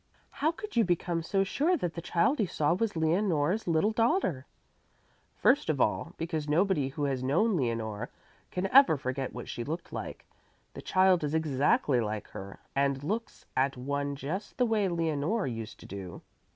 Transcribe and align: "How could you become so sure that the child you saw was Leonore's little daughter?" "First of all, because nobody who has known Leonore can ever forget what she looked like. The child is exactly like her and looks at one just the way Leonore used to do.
"How 0.31 0.51
could 0.51 0.75
you 0.75 0.83
become 0.83 1.21
so 1.21 1.43
sure 1.43 1.77
that 1.77 1.93
the 1.93 2.01
child 2.01 2.39
you 2.39 2.47
saw 2.47 2.73
was 2.73 2.95
Leonore's 2.95 3.67
little 3.67 3.91
daughter?" 3.91 4.47
"First 5.35 5.69
of 5.69 5.79
all, 5.79 6.13
because 6.17 6.49
nobody 6.49 6.87
who 6.87 7.03
has 7.03 7.21
known 7.21 7.55
Leonore 7.55 8.09
can 8.49 8.65
ever 8.73 8.97
forget 8.97 9.31
what 9.31 9.47
she 9.47 9.63
looked 9.63 9.93
like. 9.93 10.25
The 10.73 10.81
child 10.81 11.23
is 11.23 11.35
exactly 11.35 11.99
like 12.01 12.27
her 12.29 12.57
and 12.75 13.03
looks 13.03 13.45
at 13.55 13.77
one 13.77 14.15
just 14.15 14.57
the 14.57 14.65
way 14.65 14.87
Leonore 14.87 15.45
used 15.45 15.79
to 15.81 15.85
do. 15.85 16.23